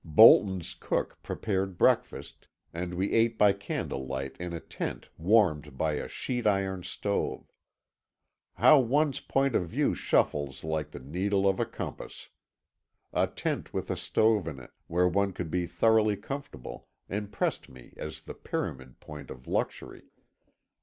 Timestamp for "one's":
8.79-9.19